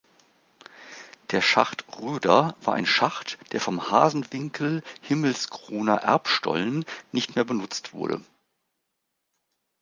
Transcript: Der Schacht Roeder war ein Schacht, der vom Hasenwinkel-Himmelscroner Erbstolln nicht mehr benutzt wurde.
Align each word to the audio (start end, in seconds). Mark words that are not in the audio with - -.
Der 1.29 1.41
Schacht 1.41 1.85
Roeder 1.99 2.55
war 2.61 2.73
ein 2.73 2.87
Schacht, 2.87 3.37
der 3.51 3.61
vom 3.61 3.91
Hasenwinkel-Himmelscroner 3.91 5.97
Erbstolln 6.01 6.85
nicht 7.11 7.35
mehr 7.35 7.45
benutzt 7.45 7.93
wurde. 7.93 8.23